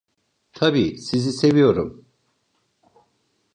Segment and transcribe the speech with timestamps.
[0.53, 2.05] Tabii sizi seviyorum.